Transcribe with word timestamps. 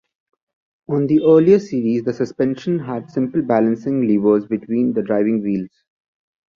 On 0.89 1.05
the 1.05 1.21
earlier 1.23 1.59
series 1.59 2.01
the 2.03 2.11
suspension 2.13 2.79
had 2.79 3.11
simple 3.11 3.43
balancing 3.43 4.01
levers 4.07 4.47
between 4.47 4.93
the 4.93 5.03
driving 5.03 5.43
wheels. 5.43 5.69